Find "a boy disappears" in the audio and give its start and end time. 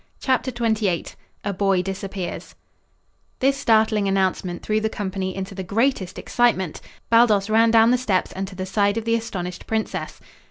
1.45-2.55